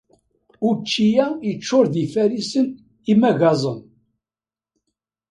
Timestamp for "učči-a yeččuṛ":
0.67-1.85